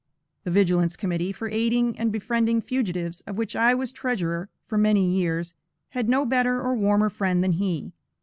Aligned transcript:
The 0.45 0.49
"Vigilance 0.49 0.97
Committee," 0.97 1.31
for 1.31 1.47
aiding 1.47 1.95
and 1.99 2.11
befriending 2.11 2.59
fugitives, 2.59 3.21
of 3.27 3.37
which 3.37 3.55
I 3.55 3.75
was 3.75 3.91
treasurer 3.91 4.49
for 4.65 4.75
many 4.75 5.07
years, 5.07 5.53
had 5.89 6.09
no 6.09 6.25
better 6.25 6.59
or 6.59 6.73
warmer 6.73 7.11
friend 7.11 7.43
than 7.43 7.51
he. 7.51 7.91